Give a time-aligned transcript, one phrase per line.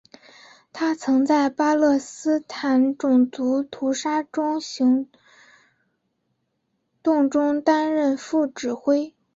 [0.73, 4.25] 他曾在巴勒斯坦种族屠杀
[4.59, 5.07] 行
[7.03, 9.13] 动中担任副指挥。